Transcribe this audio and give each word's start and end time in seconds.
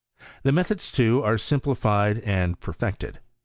The 0.41 0.51
methods, 0.51 0.91
too, 0.91 1.21
are 1.21 1.37
simplified 1.37 2.21
and 2.21 2.59
perfected. 2.59 3.19